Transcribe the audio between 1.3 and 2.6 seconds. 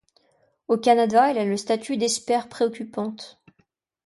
a le statut d’espère